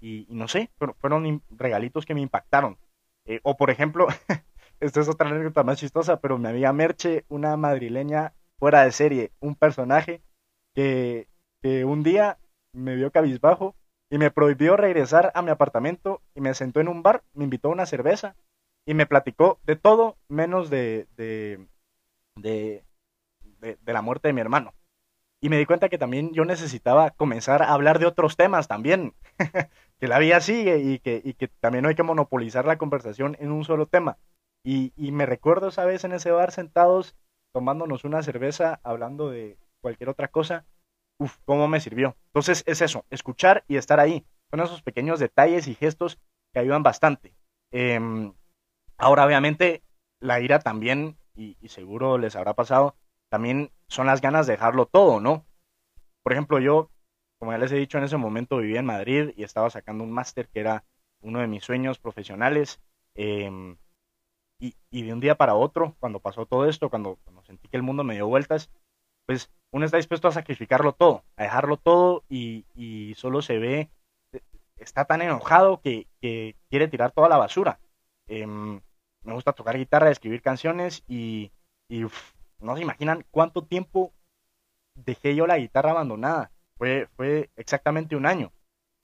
Y, 0.00 0.26
no 0.30 0.48
sé, 0.48 0.70
fueron 0.98 1.42
regalitos 1.50 2.06
que 2.06 2.14
me 2.14 2.22
impactaron. 2.22 2.78
o 3.42 3.56
por 3.58 3.70
ejemplo, 3.70 4.06
esta 4.80 5.00
es 5.00 5.08
otra 5.08 5.28
anécdota 5.28 5.62
más 5.62 5.78
chistosa, 5.78 6.20
pero 6.20 6.38
mi 6.38 6.48
amiga 6.48 6.72
Merche, 6.72 7.24
una 7.28 7.56
madrileña 7.56 8.34
fuera 8.58 8.84
de 8.84 8.92
serie, 8.92 9.32
un 9.40 9.54
personaje 9.54 10.22
que, 10.74 11.28
que 11.62 11.84
un 11.84 12.02
día 12.02 12.38
me 12.72 12.94
vio 12.94 13.10
cabizbajo 13.10 13.74
y 14.10 14.18
me 14.18 14.30
prohibió 14.30 14.76
regresar 14.76 15.32
a 15.34 15.42
mi 15.42 15.50
apartamento 15.50 16.22
y 16.34 16.40
me 16.40 16.54
sentó 16.54 16.80
en 16.80 16.88
un 16.88 17.02
bar, 17.02 17.24
me 17.34 17.44
invitó 17.44 17.68
a 17.68 17.72
una 17.72 17.86
cerveza 17.86 18.36
y 18.86 18.94
me 18.94 19.06
platicó 19.06 19.58
de 19.64 19.76
todo 19.76 20.16
menos 20.28 20.70
de, 20.70 21.08
de, 21.16 21.66
de, 22.36 22.84
de, 23.60 23.92
la 23.92 24.02
muerte 24.02 24.28
de 24.28 24.34
mi 24.34 24.40
hermano. 24.40 24.74
Y 25.40 25.48
me 25.48 25.58
di 25.58 25.66
cuenta 25.66 25.88
que 25.88 25.98
también 25.98 26.32
yo 26.32 26.44
necesitaba 26.44 27.10
comenzar 27.10 27.62
a 27.62 27.72
hablar 27.72 27.98
de 27.98 28.06
otros 28.06 28.36
temas 28.36 28.68
también, 28.68 29.12
que 30.00 30.08
la 30.08 30.18
vida 30.18 30.40
sigue 30.40 30.78
y 30.78 30.98
que, 31.00 31.20
y 31.22 31.34
que 31.34 31.48
también 31.48 31.82
no 31.82 31.88
hay 31.88 31.94
que 31.94 32.02
monopolizar 32.02 32.64
la 32.64 32.78
conversación 32.78 33.36
en 33.40 33.50
un 33.50 33.64
solo 33.64 33.86
tema. 33.86 34.18
Y, 34.66 34.92
y 34.96 35.12
me 35.12 35.26
recuerdo 35.26 35.68
esa 35.68 35.84
vez 35.84 36.02
en 36.02 36.12
ese 36.12 36.32
bar 36.32 36.50
sentados 36.50 37.14
tomándonos 37.52 38.02
una 38.02 38.20
cerveza, 38.24 38.80
hablando 38.82 39.30
de 39.30 39.58
cualquier 39.80 40.08
otra 40.08 40.26
cosa, 40.26 40.66
uf, 41.18 41.38
cómo 41.44 41.68
me 41.68 41.78
sirvió. 41.78 42.16
Entonces 42.26 42.64
es 42.66 42.80
eso, 42.80 43.04
escuchar 43.08 43.64
y 43.68 43.76
estar 43.76 44.00
ahí. 44.00 44.26
Son 44.50 44.58
esos 44.58 44.82
pequeños 44.82 45.20
detalles 45.20 45.68
y 45.68 45.76
gestos 45.76 46.18
que 46.52 46.58
ayudan 46.58 46.82
bastante. 46.82 47.32
Em, 47.70 48.34
ahora, 48.98 49.24
obviamente, 49.24 49.84
la 50.18 50.40
ira 50.40 50.58
también, 50.58 51.16
y, 51.36 51.56
seguro 51.68 52.18
les 52.18 52.34
habrá 52.34 52.54
pasado, 52.54 52.96
también 53.28 53.70
son 53.86 54.06
las 54.06 54.20
ganas 54.20 54.48
de 54.48 54.54
dejarlo 54.54 54.86
todo, 54.86 55.20
¿no? 55.20 55.46
Por 56.24 56.32
ejemplo, 56.32 56.58
yo, 56.58 56.90
como 57.38 57.52
ya 57.52 57.58
les 57.58 57.70
he 57.70 57.76
dicho, 57.76 57.98
en 57.98 58.04
ese 58.04 58.16
momento 58.16 58.58
vivía 58.58 58.80
en 58.80 58.86
Madrid 58.86 59.30
y 59.36 59.44
estaba 59.44 59.70
sacando 59.70 60.02
un 60.02 60.10
máster 60.10 60.48
que 60.48 60.58
era 60.58 60.84
uno 61.20 61.38
de 61.38 61.46
mis 61.46 61.62
sueños 61.62 62.00
profesionales. 62.00 62.80
Em, 63.14 63.76
y, 64.58 64.74
y, 64.90 65.02
de 65.02 65.12
un 65.12 65.20
día 65.20 65.36
para 65.36 65.54
otro, 65.54 65.96
cuando 66.00 66.20
pasó 66.20 66.46
todo 66.46 66.68
esto, 66.68 66.88
cuando, 66.88 67.18
cuando 67.24 67.42
sentí 67.42 67.68
que 67.68 67.76
el 67.76 67.82
mundo 67.82 68.04
me 68.04 68.14
dio 68.14 68.26
vueltas, 68.26 68.70
pues 69.26 69.50
uno 69.72 69.84
está 69.84 69.96
dispuesto 69.96 70.28
a 70.28 70.32
sacrificarlo 70.32 70.92
todo, 70.92 71.24
a 71.36 71.42
dejarlo 71.42 71.76
todo 71.76 72.24
y, 72.28 72.64
solo 73.16 73.42
se 73.42 73.58
ve, 73.58 73.90
está 74.76 75.04
tan 75.04 75.22
enojado 75.22 75.80
que, 75.80 76.06
quiere 76.20 76.88
tirar 76.88 77.12
toda 77.12 77.28
la 77.28 77.36
basura. 77.36 77.78
Em, 78.26 78.80
me 79.22 79.34
gusta 79.34 79.52
tocar 79.52 79.76
guitarra, 79.76 80.10
escribir 80.10 80.42
canciones 80.42 81.04
y, 81.08 81.52
no 82.58 82.74
se 82.74 82.82
imaginan 82.82 83.24
cuánto 83.30 83.62
tiempo 83.64 84.12
dejé 84.94 85.34
yo 85.36 85.46
la 85.46 85.58
guitarra 85.58 85.90
abandonada. 85.90 86.50
Fue, 86.78 87.08
fue 87.16 87.50
exactamente 87.56 88.16
un 88.16 88.26
año 88.26 88.52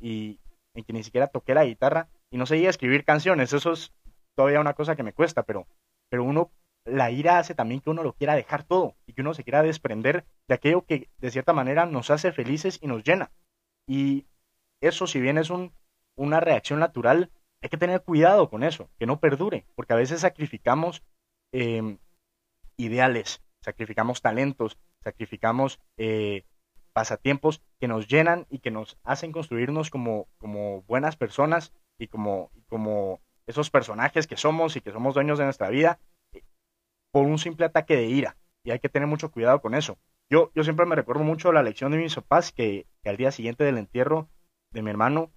y 0.00 0.40
en 0.74 0.84
que 0.84 0.92
ni 0.92 1.02
siquiera 1.02 1.26
toqué 1.26 1.54
la 1.54 1.64
guitarra 1.64 2.08
y 2.30 2.38
no 2.38 2.46
seguía 2.46 2.70
escribir 2.70 3.04
canciones. 3.04 3.52
Eso 3.52 3.72
es 3.72 3.92
todavía 4.34 4.60
una 4.60 4.74
cosa 4.74 4.96
que 4.96 5.02
me 5.02 5.12
cuesta, 5.12 5.42
pero, 5.42 5.66
pero 6.08 6.24
uno, 6.24 6.50
la 6.84 7.10
ira 7.10 7.38
hace 7.38 7.54
también 7.54 7.80
que 7.80 7.90
uno 7.90 8.02
lo 8.02 8.14
quiera 8.14 8.34
dejar 8.34 8.64
todo 8.64 8.96
y 9.06 9.12
que 9.12 9.20
uno 9.20 9.34
se 9.34 9.44
quiera 9.44 9.62
desprender 9.62 10.24
de 10.48 10.54
aquello 10.54 10.84
que 10.84 11.08
de 11.18 11.30
cierta 11.30 11.52
manera 11.52 11.86
nos 11.86 12.10
hace 12.10 12.32
felices 12.32 12.78
y 12.82 12.86
nos 12.86 13.04
llena. 13.04 13.30
Y 13.86 14.26
eso, 14.80 15.06
si 15.06 15.20
bien 15.20 15.38
es 15.38 15.50
un, 15.50 15.72
una 16.16 16.40
reacción 16.40 16.80
natural, 16.80 17.30
hay 17.62 17.68
que 17.68 17.76
tener 17.76 18.02
cuidado 18.02 18.50
con 18.50 18.64
eso, 18.64 18.90
que 18.98 19.06
no 19.06 19.20
perdure, 19.20 19.64
porque 19.76 19.92
a 19.92 19.96
veces 19.96 20.20
sacrificamos 20.20 21.02
em, 21.52 21.98
ideales, 22.76 23.42
sacrificamos 23.60 24.20
talentos, 24.20 24.78
sacrificamos 25.04 25.80
eh, 25.96 26.44
pasatiempos 26.92 27.62
que 27.78 27.88
nos 27.88 28.08
llenan 28.08 28.46
y 28.50 28.58
que 28.58 28.70
nos 28.70 28.98
hacen 29.04 29.32
construirnos 29.32 29.90
como, 29.90 30.26
como 30.38 30.82
buenas 30.82 31.16
personas 31.16 31.72
y 31.98 32.08
como, 32.08 32.50
como 32.68 33.20
esos 33.46 33.70
personajes 33.70 34.26
que 34.26 34.36
somos 34.36 34.76
y 34.76 34.80
que 34.80 34.92
somos 34.92 35.14
dueños 35.14 35.38
de 35.38 35.44
nuestra 35.44 35.68
vida 35.68 35.98
eh, 36.32 36.42
por 37.10 37.26
un 37.26 37.38
simple 37.38 37.66
ataque 37.66 37.96
de 37.96 38.06
ira. 38.06 38.36
Y 38.64 38.70
hay 38.70 38.78
que 38.78 38.88
tener 38.88 39.08
mucho 39.08 39.30
cuidado 39.30 39.60
con 39.60 39.74
eso. 39.74 39.98
Yo, 40.30 40.50
yo 40.54 40.64
siempre 40.64 40.86
me 40.86 40.96
recuerdo 40.96 41.24
mucho 41.24 41.52
la 41.52 41.62
lección 41.62 41.92
de 41.92 41.98
mis 41.98 42.14
papás 42.14 42.52
que, 42.52 42.86
al 43.04 43.16
día 43.16 43.32
siguiente 43.32 43.64
del 43.64 43.78
entierro 43.78 44.28
de 44.70 44.82
mi 44.82 44.90
hermano 44.90 45.30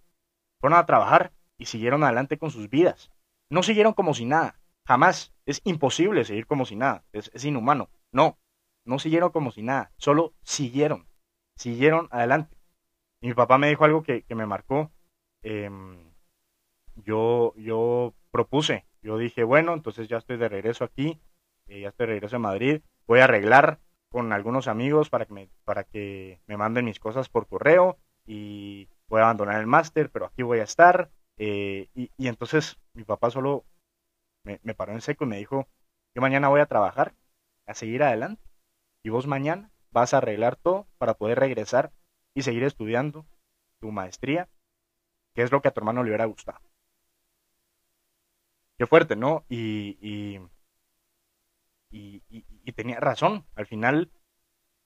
fueron 0.62 0.80
a 0.80 0.86
trabajar 0.86 1.34
y 1.58 1.66
siguieron 1.66 2.04
adelante 2.04 2.38
con 2.38 2.52
sus 2.52 2.70
vidas. 2.70 3.12
No 3.50 3.64
siguieron 3.64 3.94
como 3.94 4.14
si 4.14 4.26
nada, 4.26 4.60
jamás. 4.86 5.34
Es 5.46 5.62
imposible 5.64 6.24
seguir 6.26 6.48
como 6.48 6.66
si 6.66 6.76
nada, 6.76 7.04
es, 7.12 7.44
inhumano. 7.44 7.90
No, 8.12 8.40
no 8.86 9.00
siguieron 9.00 9.32
como 9.32 9.52
si 9.52 9.64
nada, 9.64 9.92
solo 9.98 10.34
siguieron, 10.44 11.08
siguieron 11.56 12.08
adelante. 12.12 12.56
Mi 13.22 13.34
papá 13.34 13.58
me 13.58 13.68
dijo 13.68 13.86
algo 13.86 14.02
que, 14.02 14.24
me 14.30 14.46
marcó. 14.46 14.92
Em, 15.44 16.05
yo, 16.96 17.54
yo 17.58 18.14
propuse, 18.32 18.86
yo 19.02 19.18
dije, 19.18 19.44
bueno, 19.44 19.74
entonces 19.74 20.08
ya 20.08 20.18
estoy 20.18 20.38
de 20.38 20.50
regreso 20.50 20.84
aquí, 20.84 21.20
eh, 21.68 21.82
ya 21.82 21.90
estoy 21.90 22.08
de 22.08 22.14
regreso 22.14 22.36
en 22.38 22.42
Madrid, 22.42 22.82
voy 23.08 23.20
a 23.20 23.26
arreglar 23.26 23.80
con 24.10 24.32
algunos 24.34 24.68
amigos 24.68 25.10
para 25.10 25.26
que 25.26 25.34
me, 25.34 25.50
para 25.64 25.84
que 25.84 26.40
me 26.48 26.58
manden 26.58 26.86
mis 26.86 27.00
cosas 27.00 27.30
por 27.30 27.48
correo 27.48 27.98
y 28.26 28.88
voy 29.08 29.22
a 29.22 29.26
abandonar 29.26 29.60
el 29.60 29.68
máster, 29.68 30.10
pero 30.10 30.26
aquí 30.26 30.42
voy 30.44 30.60
a 30.60 30.64
estar 30.64 31.10
eh, 31.38 31.90
y, 31.94 32.10
entonces 32.28 32.78
mi 32.94 33.04
papá 33.04 33.30
solo 33.30 33.66
me, 34.44 34.58
paró 34.76 34.94
en 34.94 35.02
seco 35.02 35.26
y 35.26 35.28
me 35.28 35.38
dijo, 35.38 35.68
yo 36.14 36.22
mañana 36.22 36.50
voy 36.50 36.62
a 36.62 36.66
trabajar, 36.66 37.14
a 37.66 37.74
seguir 37.74 38.04
adelante, 38.04 38.42
y 39.04 39.10
vos 39.10 39.28
mañana 39.28 39.72
vas 39.92 40.14
a 40.14 40.18
arreglar 40.18 40.56
todo 40.56 40.88
para 40.98 41.16
poder 41.16 41.40
regresar 41.40 41.92
y 42.34 42.44
seguir 42.44 42.64
estudiando 42.64 43.26
tu 43.80 43.92
maestría, 43.92 44.50
que 45.34 45.42
es 45.42 45.52
lo 45.52 45.62
que 45.62 45.70
a 45.70 45.72
tu 45.72 45.80
hermano 45.82 46.04
le 46.04 46.10
hubiera 46.10 46.26
gustado. 46.26 46.60
Qué 48.78 48.86
fuerte, 48.88 49.16
¿no? 49.16 49.46
Y, 49.50 49.98
y, 50.02 50.42
y, 52.30 52.72
tenía 52.74 53.00
razón. 53.00 53.46
Al 53.56 53.66
final, 53.68 54.12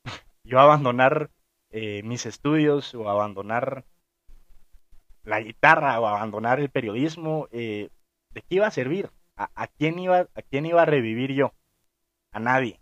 yo 0.43 0.59
abandonar 0.59 1.31
eh, 1.71 2.03
mis 2.03 2.25
estudios 2.25 2.93
o 2.93 3.09
abandonar 3.09 3.85
la 5.23 5.41
guitarra 5.41 5.99
o 5.99 6.07
abandonar 6.07 6.59
el 6.59 6.69
periodismo, 6.69 7.47
eh, 7.51 7.89
¿de 8.31 8.41
qué 8.41 8.55
iba 8.55 8.67
a 8.67 8.71
servir? 8.71 9.11
¿A, 9.35 9.67
quién 9.67 9.97
iba, 9.99 10.27
¿A 10.35 10.41
quién 10.41 10.65
iba 10.65 10.81
a 10.81 10.85
revivir 10.85 11.31
yo? 11.33 11.53
A 12.31 12.39
nadie. 12.39 12.81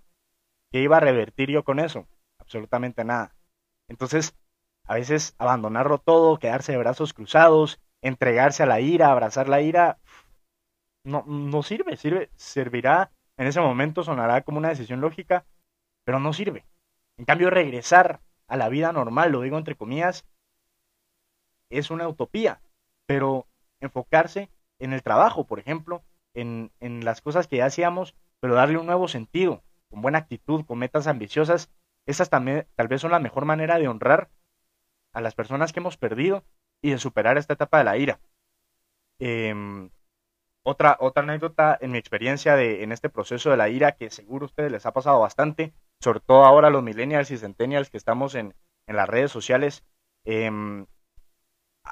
¿Qué 0.72 0.82
iba 0.82 0.98
a 0.98 1.02
revertir 1.02 1.50
yo 1.52 1.64
con 1.64 1.80
eso? 1.80 2.08
Absolutamente 2.40 3.04
nada. 3.04 3.36
Entonces, 3.88 4.36
a 4.86 4.96
veces 4.96 5.36
abandonarlo 5.38 6.00
todo, 6.00 6.40
quedarse 6.40 6.72
de 6.72 6.80
brazos 6.80 7.14
cruzados, 7.14 7.80
entregarse 8.02 8.64
a 8.64 8.66
la 8.66 8.82
ira, 8.82 9.12
abrazar 9.12 9.50
la 9.50 9.62
ira, 9.62 10.00
no, 11.08 11.24
no 11.26 11.64
sirve, 11.64 11.96
sirve, 11.96 12.30
servirá, 12.36 13.12
en 13.38 13.48
ese 13.48 13.62
momento 13.62 14.04
sonará 14.04 14.42
como 14.42 14.58
una 14.58 14.70
decisión 14.70 15.00
lógica, 15.00 15.46
pero 16.04 16.20
no 16.20 16.34
sirve. 16.34 16.66
En 17.18 17.26
cambio, 17.26 17.50
regresar 17.50 18.20
a 18.48 18.58
la 18.58 18.70
vida 18.70 18.92
normal, 18.92 19.32
lo 19.32 19.42
digo 19.42 19.58
entre 19.58 19.76
comillas, 19.76 20.26
es 21.70 21.92
una 21.92 22.08
utopía, 22.08 22.62
pero 23.06 23.48
enfocarse 23.80 24.50
en 24.80 24.94
el 24.94 25.02
trabajo, 25.02 25.46
por 25.46 25.60
ejemplo, 25.60 26.04
en, 26.34 26.72
las 27.04 27.22
cosas 27.22 27.48
que 27.48 27.58
ya 27.58 27.66
hacíamos, 27.66 28.16
pero 28.40 28.54
darle 28.54 28.78
un 28.78 28.86
nuevo 28.86 29.08
sentido, 29.08 29.64
con 29.90 30.02
buena 30.02 30.20
actitud, 30.20 30.66
con 30.66 30.78
metas 30.78 31.08
ambiciosas, 31.08 31.72
esas 32.06 32.30
también 32.30 32.68
tal 32.76 32.88
vez 32.88 33.02
son 33.02 33.12
la 33.12 33.20
mejor 33.20 33.46
manera 33.46 33.80
de 33.80 33.88
honrar 33.88 34.30
a 35.14 35.22
las 35.22 35.36
personas 35.36 35.72
que 35.72 35.80
hemos 35.80 35.98
perdido 35.98 36.44
y 36.82 36.92
de 36.92 37.00
superar 37.00 37.38
esta 37.38 37.54
etapa 37.54 37.80
de 37.80 37.84
la 37.86 37.98
ira. 37.98 38.20
Em, 39.20 39.90
otra, 40.70 40.98
otra 41.00 41.24
anécdota 41.24 41.78
en 41.80 41.92
mi 41.92 41.98
experiencia 41.98 42.58
de, 42.58 42.84
en 42.84 42.92
este 42.92 43.10
proceso 43.10 43.50
de 43.50 43.58
la 43.58 43.70
ira, 43.70 43.94
que 43.94 44.10
seguro 44.10 44.44
a 44.44 44.48
ustedes 44.48 44.70
les 44.70 44.86
ha 44.86 44.92
pasado 44.92 45.20
bastante, 45.22 45.74
sobre 46.02 46.20
todo 46.20 46.44
ahora 46.44 46.70
los 46.70 46.84
millennials 46.84 47.32
y 47.32 47.38
centennials 47.38 47.90
que 47.90 47.96
estamos 47.96 48.36
en, 48.36 48.54
en 48.86 48.96
las 48.98 49.08
redes 49.08 49.32
sociales, 49.32 49.86
eh, 50.26 50.52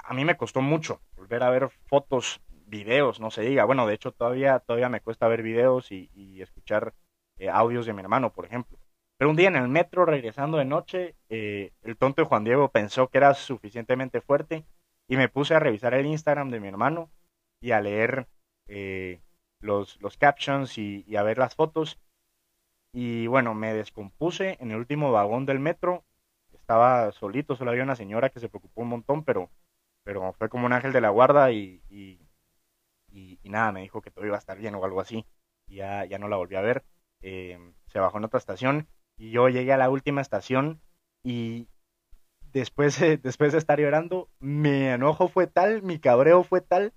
a 0.03 0.13
mí 0.13 0.25
me 0.25 0.35
costó 0.35 0.61
mucho 0.61 0.99
volver 1.15 1.43
a 1.43 1.49
ver 1.49 1.69
fotos, 1.87 2.41
videos, 2.67 3.21
no 3.21 3.31
se 3.31 3.43
diga. 3.43 3.63
Bueno, 3.63 3.87
de 3.87 3.93
hecho 3.93 4.11
todavía, 4.11 4.59
todavía 4.59 4.89
me 4.89 4.99
cuesta 4.99 5.29
ver 5.29 5.41
videos 5.41 5.91
y, 5.91 6.41
escuchar 6.41 6.93
eh, 7.37 7.49
audios 7.49 7.85
de 7.85 7.93
mi 7.93 8.01
hermano, 8.01 8.33
por 8.33 8.45
ejemplo. 8.45 8.77
Pero 9.17 9.29
un 9.29 9.37
día 9.37 9.47
en 9.47 9.55
el 9.55 9.69
metro, 9.69 10.05
regresando 10.05 10.57
de 10.57 10.65
noche, 10.65 11.15
eh, 11.29 11.71
el 11.83 11.95
tonto 11.95 12.25
Juan 12.25 12.43
Diego 12.43 12.69
pensó 12.69 13.07
que 13.07 13.19
era 13.19 13.33
suficientemente 13.35 14.19
fuerte 14.19 14.65
y 15.07 15.15
me 15.15 15.29
puse 15.29 15.55
a 15.55 15.59
revisar 15.59 15.93
el 15.93 16.07
Instagram 16.07 16.49
de 16.49 16.59
mi 16.59 16.67
hermano 16.67 17.09
y 17.61 17.71
a 17.71 17.79
leer 17.79 18.27
eh, 18.67 19.21
los, 19.61 20.01
los 20.01 20.17
captions 20.17 20.77
y, 20.77 21.03
y 21.07 21.15
a 21.15 21.23
ver 21.23 21.37
las 21.37 21.55
fotos. 21.55 21.99
Y 22.93 23.27
bueno, 23.27 23.53
me 23.53 23.73
descompuse 23.73 24.57
en 24.59 24.71
el 24.71 24.77
último 24.77 25.11
vagón 25.11 25.45
del 25.45 25.59
metro. 25.59 26.05
Estaba 26.53 27.11
solito, 27.11 27.55
solo 27.55 27.71
había 27.71 27.83
una 27.83 27.95
señora 27.95 28.29
que 28.29 28.39
se 28.39 28.49
preocupó 28.49 28.81
un 28.81 28.89
montón, 28.89 29.23
pero 29.23 29.49
pero 30.05 30.33
fue 30.33 30.49
como 30.49 30.67
un 30.67 30.73
ángel 30.73 30.93
de 30.93 31.01
la 31.01 31.09
guarda 31.09 31.51
y, 31.51 31.81
y, 31.89 32.19
nada, 33.43 33.71
me 33.71 33.81
dijo 33.81 34.01
que 34.01 34.11
todo 34.11 34.25
iba 34.25 34.35
a 34.35 34.39
estar 34.39 34.57
bien 34.57 34.75
o 34.75 34.85
algo 34.85 35.01
así. 35.01 35.25
Y 35.67 35.77
ya, 35.77 36.05
ya 36.05 36.19
no 36.19 36.27
la 36.27 36.37
volví 36.37 36.55
a 36.55 36.61
ver. 36.61 36.83
Eh, 37.21 37.59
se 37.87 37.99
bajó 37.99 38.17
en 38.19 38.25
otra 38.25 38.37
estación 38.37 38.87
y 39.17 39.31
yo 39.31 39.49
llegué 39.49 39.73
a 39.73 39.77
la 39.77 39.89
última 39.89 40.21
estación 40.21 40.79
y 41.23 41.67
después, 42.53 42.99
después 43.23 43.51
de 43.51 43.57
estar 43.57 43.79
llorando, 43.79 44.29
mi 44.39 44.83
enojo 44.83 45.27
fue 45.27 45.47
tal, 45.47 45.81
mi 45.81 45.97
cabreo 45.97 46.43
fue 46.43 46.61
tal, 46.61 46.93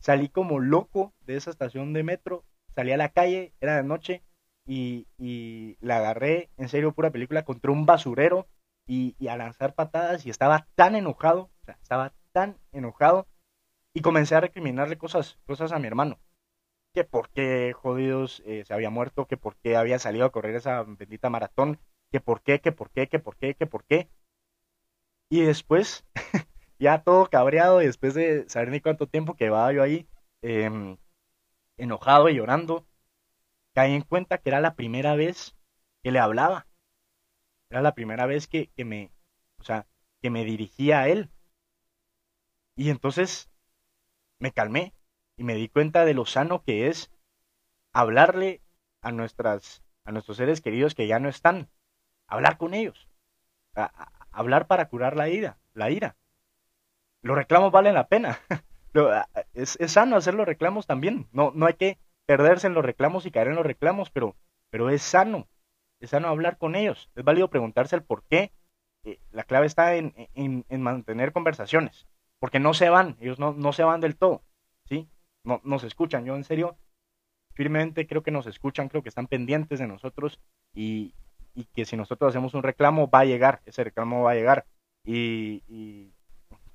salí 0.00 0.28
como 0.28 0.60
loco 0.60 1.12
de 1.20 1.36
esa 1.36 1.50
estación 1.50 1.92
de 1.92 2.02
metro, 2.02 2.44
salí 2.74 2.92
a 2.92 2.96
la 2.96 3.10
calle, 3.10 3.52
era 3.60 3.76
de 3.76 3.82
noche 3.82 4.22
y, 4.66 5.06
y 5.18 5.76
la 5.80 5.98
agarré, 5.98 6.50
en 6.56 6.68
serio, 6.68 6.92
pura 6.92 7.10
película, 7.10 7.44
contra 7.44 7.72
un 7.72 7.86
basurero 7.86 8.46
y, 8.86 9.16
y 9.18 9.28
a 9.28 9.36
lanzar 9.36 9.74
patadas 9.74 10.26
y 10.26 10.30
estaba 10.30 10.66
tan 10.74 10.94
enojado, 10.94 11.50
o 11.62 11.64
sea, 11.64 11.78
estaba 11.82 12.12
tan 12.32 12.58
enojado 12.72 13.26
y 13.96 14.02
comencé 14.02 14.34
a 14.34 14.40
recriminarle 14.40 14.98
cosas, 14.98 15.38
cosas 15.46 15.72
a 15.72 15.78
mi 15.78 15.86
hermano. 15.86 16.20
Que 16.92 17.04
por 17.04 17.30
qué 17.30 17.72
jodidos 17.72 18.42
eh, 18.44 18.62
se 18.66 18.74
había 18.74 18.90
muerto, 18.90 19.26
que 19.26 19.38
por 19.38 19.56
qué 19.56 19.74
había 19.76 19.98
salido 19.98 20.26
a 20.26 20.32
correr 20.32 20.54
esa 20.54 20.82
bendita 20.82 21.30
maratón, 21.30 21.78
que 22.12 22.20
por 22.20 22.42
qué, 22.42 22.60
que 22.60 22.72
por 22.72 22.90
qué, 22.90 23.06
que 23.08 23.18
por 23.18 23.36
qué, 23.36 23.54
que 23.54 23.66
por 23.66 23.84
qué. 23.84 24.10
Y 25.30 25.40
después, 25.40 26.04
ya 26.78 27.02
todo 27.02 27.28
cabreado, 27.30 27.82
y 27.82 27.86
después 27.86 28.14
de 28.14 28.48
saber 28.48 28.70
ni 28.70 28.80
cuánto 28.80 29.06
tiempo 29.06 29.36
que 29.36 29.50
va 29.50 29.72
yo 29.72 29.82
ahí, 29.82 30.08
em, 30.42 30.98
enojado 31.76 32.28
y 32.28 32.36
llorando, 32.36 32.86
caí 33.74 33.94
en 33.94 34.02
cuenta 34.02 34.38
que 34.38 34.50
era 34.50 34.60
la 34.60 34.74
primera 34.74 35.14
vez 35.16 35.56
que 36.02 36.10
le 36.12 36.18
hablaba. 36.18 36.66
Era 37.70 37.82
la 37.82 37.94
primera 37.94 38.26
vez 38.26 38.46
que, 38.46 38.68
que 38.76 38.84
me, 38.84 39.10
o 39.58 39.64
sea, 39.64 39.86
que 40.22 40.30
me 40.30 40.44
dirigía 40.44 41.00
a 41.00 41.08
él. 41.08 41.30
Y 42.76 42.90
entonces 42.90 43.50
me 44.38 44.52
calmé 44.52 44.94
y 45.36 45.44
me 45.44 45.54
di 45.54 45.68
cuenta 45.68 46.04
de 46.04 46.14
lo 46.14 46.26
sano 46.26 46.62
que 46.62 46.88
es 46.88 47.10
hablarle 47.92 48.62
a 49.00 49.12
nuestras 49.12 49.82
a 50.06 50.12
nuestros 50.12 50.36
seres 50.36 50.60
queridos 50.60 50.94
que 50.94 51.08
ya 51.08 51.18
no 51.18 51.28
están, 51.28 51.68
hablar 52.28 52.58
con 52.58 52.74
ellos, 52.74 53.08
hablar 54.30 54.68
para 54.68 54.88
curar 54.88 55.16
la 55.16 55.28
ira, 55.28 55.58
la 55.74 55.90
ira. 55.90 56.16
Los 57.26 57.36
reclamos 57.36 57.72
valen 57.72 57.94
la 57.94 58.08
pena. 58.08 58.38
es, 59.54 59.76
sano 59.86 60.16
hacer 60.16 60.34
los 60.34 60.46
reclamos 60.46 60.86
también. 60.86 61.28
No, 61.32 61.52
no 61.54 61.66
hay 61.66 61.74
que 61.74 61.98
perderse 62.24 62.66
en 62.66 62.74
los 62.74 62.84
reclamos 62.84 63.26
y 63.26 63.30
caer 63.30 63.48
en 63.48 63.56
los 63.56 63.66
reclamos, 63.66 64.10
pero, 64.10 64.36
pero 64.70 64.90
es 64.90 65.02
sano. 65.02 65.48
Es 66.00 66.10
sano 66.10 66.28
hablar 66.28 66.58
con 66.58 66.74
ellos. 66.74 67.10
Es 67.14 67.24
válido 67.24 67.48
preguntarse 67.50 67.96
el 67.96 68.02
por 68.02 68.24
qué. 68.24 68.52
Eh, 69.04 69.20
la 69.30 69.44
clave 69.44 69.66
está 69.66 69.94
en, 69.94 70.14
en 70.34 70.82
mantener 70.82 71.32
conversaciones 71.32 72.06
porque 72.38 72.60
no 72.60 72.74
se 72.74 72.88
van, 72.90 73.16
ellos 73.20 73.38
no, 73.38 73.52
no 73.52 73.72
se 73.72 73.82
van 73.82 74.00
del 74.00 74.16
todo, 74.16 74.42
¿sí? 74.84 75.08
No, 75.44 75.78
se 75.78 75.86
escuchan. 75.86 76.24
Yo 76.24 76.34
en 76.34 76.44
serio 76.44 76.76
firmemente 77.54 78.06
creo 78.06 78.22
que 78.22 78.32
nos 78.32 78.46
escuchan, 78.46 78.88
creo 78.88 79.02
que 79.02 79.08
están 79.08 79.28
pendientes 79.28 79.78
de 79.78 79.86
nosotros 79.86 80.40
y, 80.74 81.14
que 81.74 81.84
si 81.84 81.96
nosotros 81.96 82.30
hacemos 82.30 82.54
un 82.54 82.62
reclamo 82.62 83.08
va 83.08 83.20
a 83.20 83.24
llegar, 83.24 83.62
ese 83.64 83.84
reclamo 83.84 84.24
va 84.24 84.32
a 84.32 84.34
llegar. 84.34 84.66
Y, 85.04 85.62
y 85.68 86.12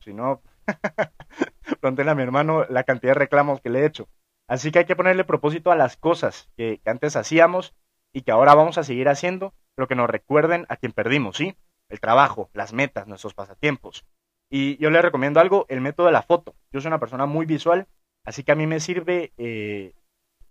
si 0.04 0.14
no, 0.14 0.42
pregúntenle 1.80 2.12
a 2.12 2.16
mi 2.16 2.24
hermano 2.24 2.66
la 2.70 2.84
cantidad 2.84 3.14
de 3.14 3.20
reclamos 3.20 3.62
que 3.62 3.70
le 3.70 3.82
he 3.82 3.86
hecho. 3.86 4.08
Así 4.48 4.72
que 4.72 4.80
hay 4.80 4.86
que 4.86 4.96
ponerle 4.96 5.24
propósito 5.24 5.72
a 5.72 5.76
las 5.76 5.96
cosas 5.98 6.50
que, 6.58 6.82
antes 6.86 7.16
hacíamos 7.16 7.74
y 8.14 8.24
que 8.24 8.32
ahora 8.32 8.54
vamos 8.54 8.78
a 8.78 8.84
seguir 8.84 9.08
haciendo, 9.08 9.54
pero 9.76 9.88
que 9.88 9.96
nos 9.96 10.10
recuerden 10.10 10.66
a 10.68 10.76
quien 10.76 10.92
perdimos, 10.92 11.38
¿sí? 11.38 11.56
El 11.90 12.00
trabajo, 12.00 12.50
las 12.54 12.74
metas, 12.74 13.08
nuestros 13.08 13.34
pasatiempos. 13.34 14.06
Y 14.50 14.78
yo 14.78 14.90
le 14.90 15.02
recomiendo 15.02 15.40
algo, 15.40 15.66
el 15.70 15.80
método 15.80 16.08
de 16.08 16.12
la 16.12 16.24
foto. 16.24 16.56
Yo 16.72 16.82
soy 16.82 16.90
una 16.90 17.00
persona 17.00 17.26
muy 17.26 17.46
visual, 17.46 17.88
así 18.26 18.44
que 18.44 18.52
a 18.52 18.56
mí 18.56 18.68
me 18.68 18.82
sirve 18.82 19.32
eh, 19.38 19.94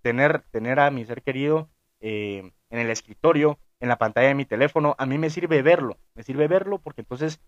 tener, 0.01 0.45
tener 0.51 0.81
a 0.81 0.91
mi 0.91 1.05
ser 1.05 1.23
querido 1.23 1.69
eh, 2.01 2.51
en 2.71 2.79
el 2.79 2.89
escritorio, 2.89 3.59
en 3.81 3.89
la 3.89 3.99
pantalla 3.99 4.29
de 4.29 4.35
mi 4.35 4.47
teléfono. 4.47 4.95
A 4.99 5.05
mí 5.05 5.19
me 5.19 5.29
sirve 5.29 5.61
verlo, 5.61 5.99
me 6.15 6.23
sirve 6.23 6.49
verlo 6.49 6.79
porque 6.79 7.03
entonces 7.03 7.41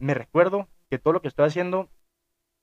me 0.00 0.14
recuerdo 0.14 0.68
que 0.90 0.98
todo 0.98 1.12
lo 1.12 1.22
que 1.22 1.28
estoy 1.28 1.46
haciendo 1.46 1.88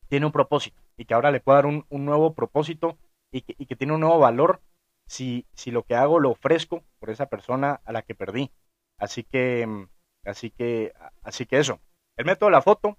tiene 0.10 0.25
un 0.25 0.32
propósito 0.32 0.82
y 0.98 1.06
que 1.06 1.13
ahora 1.13 1.32
le 1.32 1.39
puedo 1.39 1.56
dar 1.56 1.65
un, 1.65 1.86
nuevo 1.89 2.34
propósito 2.34 2.98
y 3.32 3.41
que, 3.41 3.75
tiene 3.75 3.94
un 3.94 4.01
nuevo 4.01 4.20
valor 4.20 4.62
si, 5.06 5.46
si 5.53 5.72
lo 5.72 5.84
que 5.84 5.96
hago 5.96 6.20
lo 6.20 6.32
ofrezco 6.32 6.84
por 7.00 7.10
esa 7.10 7.27
persona 7.27 7.82
a 7.86 7.91
la 7.91 8.01
que 8.01 8.15
perdí. 8.15 8.51
Así 8.98 9.24
que, 9.24 9.88
así 10.25 10.50
que, 10.50 10.94
así 11.24 11.46
que 11.46 11.60
eso. 11.60 11.79
El 12.17 12.25
método 12.25 12.48
de 12.48 12.53
la 12.53 12.62
foto, 12.62 12.98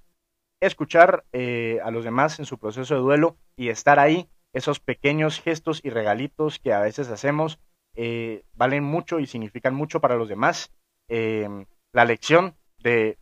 escuchar 0.61 1.25
eh, 1.33 1.81
a 1.83 1.91
los 1.91 2.05
demás 2.05 2.39
en 2.39 2.47
su 2.47 2.59
proceso 2.59 2.95
de 2.95 3.01
duelo 3.01 3.37
y 3.57 3.69
estar 3.69 3.99
ahí, 3.99 4.29
esos 4.53 4.81
pequeños 4.81 5.41
gestos 5.41 5.81
y 5.83 5.91
regalitos 5.91 6.59
que 6.59 6.73
a 6.73 6.81
veces 6.81 7.09
hacemos, 7.09 7.59
eh, 7.95 8.45
valen 8.55 8.85
mucho 8.85 9.19
y 9.19 9.27
significan 9.27 9.75
mucho 9.75 10.01
para 10.01 10.17
los 10.17 10.29
demás. 10.29 10.73
Eh, 11.09 11.49
la 11.93 12.05
lección 12.05 12.55
de 12.79 13.19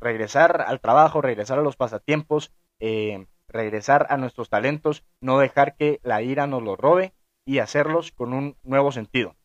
regresar 0.00 0.62
al 0.66 0.80
trabajo, 0.80 1.20
regresar 1.20 1.58
a 1.58 1.62
los 1.62 1.76
pasatiempos, 1.76 2.52
eh, 2.80 3.26
regresar 3.48 4.06
a 4.10 4.16
nuestros 4.16 4.48
talentos, 4.48 5.04
no 5.20 5.38
dejar 5.38 5.76
que 5.76 6.00
la 6.02 6.22
ira 6.22 6.46
nos 6.46 6.62
los 6.62 6.78
robe 6.78 7.12
y 7.44 7.58
hacerlos 7.58 8.12
con 8.12 8.32
un 8.32 8.56
nuevo 8.62 8.92
sentido. 8.92 9.36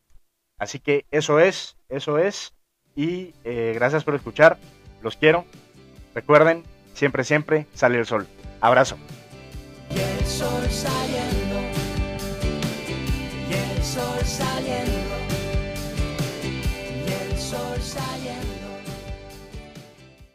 Así 0.58 0.80
que 0.80 1.06
eso 1.12 1.40
es, 1.40 1.78
eso 1.90 2.18
es. 2.18 2.54
Y 2.96 3.34
eh, 3.44 3.72
gracias 3.76 4.04
por 4.04 4.16
escuchar. 4.16 4.58
Los 5.02 5.18
quiero. 5.18 5.46
Recuerden, 6.14 6.64
siempre, 6.94 7.24
siempre 7.24 7.68
sale 7.74 7.98
el 7.98 8.06
sol. 8.06 8.28
Abrazo. 8.60 8.98